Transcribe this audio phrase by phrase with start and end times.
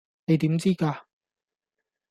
[0.25, 1.05] 你點知架?